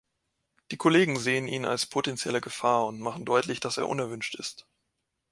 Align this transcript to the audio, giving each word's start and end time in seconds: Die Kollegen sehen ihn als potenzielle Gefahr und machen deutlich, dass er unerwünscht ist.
Die 0.71 0.77
Kollegen 0.77 1.19
sehen 1.19 1.47
ihn 1.47 1.63
als 1.63 1.85
potenzielle 1.85 2.41
Gefahr 2.41 2.87
und 2.87 2.99
machen 3.01 3.23
deutlich, 3.23 3.59
dass 3.59 3.77
er 3.77 3.87
unerwünscht 3.87 4.33
ist. 4.33 4.65